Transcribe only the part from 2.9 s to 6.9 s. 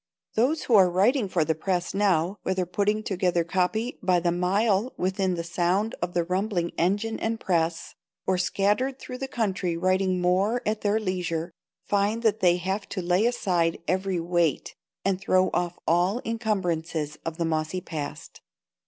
together copy by the mile within the sound of the rumbling